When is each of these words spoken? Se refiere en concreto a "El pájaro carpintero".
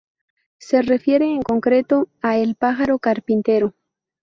Se 0.57 0.81
refiere 0.81 1.25
en 1.31 1.43
concreto 1.43 2.09
a 2.23 2.35
"El 2.39 2.55
pájaro 2.55 2.97
carpintero". 2.97 3.75